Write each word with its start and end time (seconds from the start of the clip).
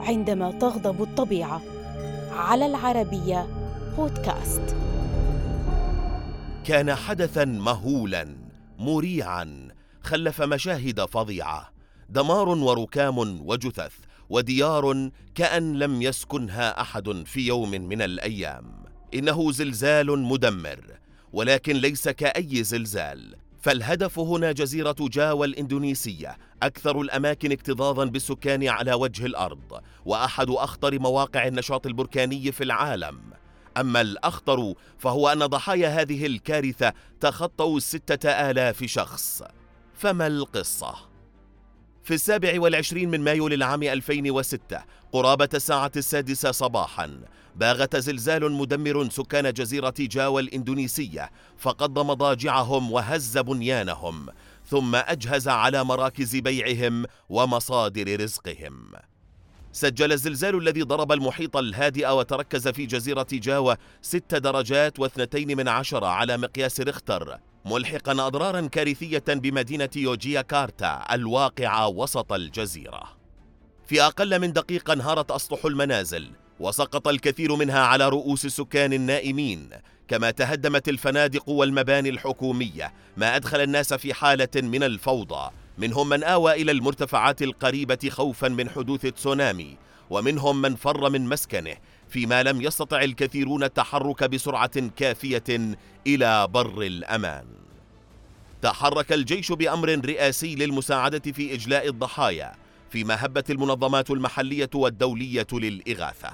عندما 0.00 0.50
تغضب 0.50 1.02
الطبيعة. 1.02 1.62
على 2.30 2.66
العربية 2.66 3.46
بودكاست. 3.96 4.76
كان 6.64 6.94
حدثا 6.94 7.44
مهولا 7.44 8.36
مريعا 8.78 9.68
خلف 10.02 10.42
مشاهد 10.42 11.04
فظيعة. 11.04 11.70
دمار 12.08 12.48
وركام 12.48 13.18
وجثث 13.46 13.92
وديار 14.30 15.10
كأن 15.34 15.78
لم 15.78 16.02
يسكنها 16.02 16.80
أحد 16.80 17.22
في 17.26 17.46
يوم 17.46 17.70
من 17.70 18.02
الأيام. 18.02 18.84
إنه 19.14 19.52
زلزال 19.52 20.18
مدمر 20.18 20.80
ولكن 21.32 21.76
ليس 21.76 22.08
كأي 22.08 22.62
زلزال. 22.62 23.36
فالهدف 23.60 24.18
هنا 24.18 24.52
جزيرة 24.52 24.96
جاوا 25.00 25.46
الإندونيسية 25.46 26.38
أكثر 26.62 27.00
الأماكن 27.00 27.52
اكتظاظا 27.52 28.04
بالسكان 28.04 28.68
على 28.68 28.94
وجه 28.94 29.26
الأرض 29.26 29.80
وأحد 30.04 30.50
أخطر 30.50 30.98
مواقع 30.98 31.46
النشاط 31.46 31.86
البركاني 31.86 32.52
في 32.52 32.64
العالم 32.64 33.20
أما 33.76 34.00
الأخطر 34.00 34.74
فهو 34.98 35.28
أن 35.28 35.46
ضحايا 35.46 35.88
هذه 35.88 36.26
الكارثة 36.26 36.92
تخطوا 37.20 37.76
الستة 37.76 38.30
آلاف 38.30 38.84
شخص 38.84 39.42
فما 39.94 40.26
القصة؟ 40.26 41.09
في 42.10 42.14
السابع 42.14 42.60
والعشرين 42.60 43.10
من 43.10 43.20
مايو 43.20 43.48
للعام 43.48 43.82
2006 43.82 44.84
قرابة 45.12 45.48
الساعة 45.54 45.90
السادسة 45.96 46.50
صباحا. 46.50 47.20
باغت 47.56 47.96
زلزال 47.96 48.52
مدمر 48.52 49.10
سكان 49.10 49.52
جزيرة 49.52 49.94
جاوا 49.98 50.40
الإندونيسية 50.40 51.30
فقد 51.58 51.98
مضاجعهم 51.98 52.92
وهز 52.92 53.38
بنيانهم 53.38 54.26
ثم 54.66 54.94
أجهز 54.94 55.48
على 55.48 55.84
مراكز 55.84 56.36
بيعهم 56.36 57.06
ومصادر 57.28 58.20
رزقهم. 58.20 58.92
سجل 59.72 60.12
الزلزال 60.12 60.56
الذي 60.56 60.82
ضرب 60.82 61.12
المحيط 61.12 61.56
الهادئ 61.56 62.08
وتركز 62.08 62.68
في 62.68 62.86
جزيرة 62.86 63.26
جاوا 63.32 63.74
ست 64.02 64.34
درجات 64.34 64.98
واثنتين 64.98 65.56
من 65.56 65.68
عشرة 65.68 66.06
على 66.06 66.36
مقياس 66.36 66.80
ريختر. 66.80 67.38
ملحقا 67.64 68.26
أضرارا 68.26 68.66
كارثية 68.66 69.24
بمدينة 69.28 69.88
يوجياكارتا 69.96 71.04
الواقعة 71.12 71.88
وسط 71.88 72.32
الجزيرة. 72.32 73.02
في 73.86 74.02
أقل 74.02 74.38
من 74.40 74.52
دقيقة 74.52 74.92
انهارت 74.92 75.30
أسطح 75.30 75.64
المنازل 75.64 76.30
وسقط 76.60 77.08
الكثير 77.08 77.56
منها 77.56 77.80
على 77.80 78.08
رؤوس 78.08 78.44
السكان 78.44 78.92
النائمين. 78.92 79.70
كما 80.08 80.30
تهدمت 80.30 80.88
الفنادق 80.88 81.48
والمباني 81.48 82.08
الحكومية 82.08 82.92
ما 83.16 83.36
أدخل 83.36 83.60
الناس 83.60 83.94
في 83.94 84.14
حالة 84.14 84.48
من 84.56 84.82
الفوضى. 84.82 85.50
منهم 85.78 86.08
من 86.08 86.24
آوى 86.24 86.52
إلى 86.52 86.72
المرتفعات 86.72 87.42
القريبة 87.42 87.98
خوفا 88.08 88.48
من 88.48 88.70
حدوث 88.70 89.06
تسونامي 89.06 89.76
ومنهم 90.10 90.62
من 90.62 90.76
فر 90.76 91.10
من 91.10 91.28
مسكنه 91.28 91.76
فيما 92.08 92.42
لم 92.42 92.62
يستطع 92.62 93.02
الكثيرون 93.02 93.64
التحرك 93.64 94.24
بسرعة 94.24 94.88
كافية 94.96 95.76
إلى 96.06 96.46
بر 96.46 96.82
الأمان. 96.82 97.44
تحرك 98.62 99.12
الجيش 99.12 99.52
بأمر 99.52 100.00
رئاسي 100.04 100.54
للمساعدة 100.54 101.32
في 101.32 101.54
إجلاء 101.54 101.88
الضحايا 101.88 102.52
فيما 102.90 103.24
هبت 103.24 103.50
المنظمات 103.50 104.10
المحلية 104.10 104.70
والدولية 104.74 105.46
للإغاثة. 105.52 106.32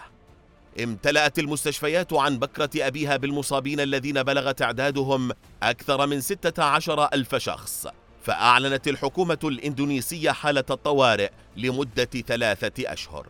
امتلأت 0.83 1.39
المستشفيات 1.39 2.13
عن 2.13 2.39
بكرة 2.39 2.71
أبيها 2.77 3.17
بالمصابين 3.17 3.81
الذين 3.81 4.23
بلغ 4.23 4.53
تعدادهم 4.53 5.33
أكثر 5.63 6.07
من 6.07 6.21
16 6.21 7.09
ألف 7.13 7.35
شخص 7.35 7.87
فأعلنت 8.23 8.89
الحكومة 8.89 9.39
الإندونيسية 9.45 10.31
حالة 10.31 10.65
الطوارئ 10.71 11.31
لمدة 11.57 12.05
ثلاثة 12.05 12.93
أشهر. 12.93 13.27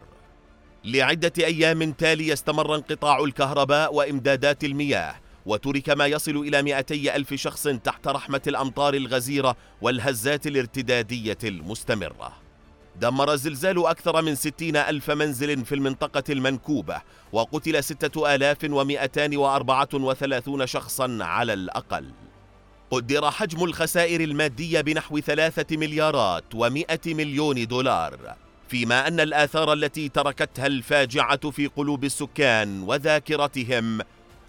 لعدة 0.86 1.32
أيام 1.38 1.92
تالية 1.92 2.32
استمر 2.32 2.74
انقطاع 2.74 3.18
الكهرباء 3.18 3.94
وإمدادات 3.94 4.64
المياه 4.64 5.14
وترك 5.46 5.90
ما 5.90 6.06
يصل 6.06 6.36
إلى 6.36 6.62
200 6.62 6.94
ألف 6.94 7.34
شخص 7.34 7.62
تحت 7.62 8.08
رحمة 8.08 8.40
الأمطار 8.46 8.94
الغزيرة 8.94 9.56
والهزات 9.82 10.46
الارتدادية 10.46 11.38
المستمرة. 11.44 12.32
دمر 13.00 13.32
الزلزال 13.32 13.86
أكثر 13.86 14.22
من 14.22 14.34
60 14.34 14.76
ألف 14.76 15.10
منزل 15.10 15.64
في 15.64 15.74
المنطقة 15.74 16.24
المنكوبة 16.30 17.02
وقتل 17.32 17.84
6234 17.84 20.66
شخصا 20.66 21.18
على 21.20 21.52
الأقل. 21.52 22.12
قدر 22.90 23.30
حجم 23.30 23.64
الخسائر 23.64 24.20
المادية 24.20 24.80
بنحو 24.80 25.20
ثلاثة 25.20 25.76
مليارات 25.76 26.44
ومئة 26.54 27.14
مليون 27.14 27.66
دولار. 27.66 28.45
فيما 28.68 29.08
أن 29.08 29.20
الآثار 29.20 29.72
التي 29.72 30.08
تركتها 30.08 30.66
الفاجعة 30.66 31.50
في 31.50 31.66
قلوب 31.66 32.04
السكان 32.04 32.82
وذاكرتهم 32.82 34.00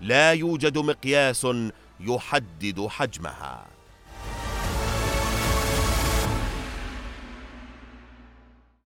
لا 0.01 0.31
يوجد 0.31 0.77
مقياس 0.77 1.47
يحدد 1.99 2.87
حجمها. 2.87 3.76